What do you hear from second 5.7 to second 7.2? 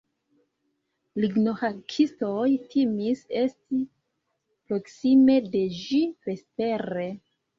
ĝi vespere.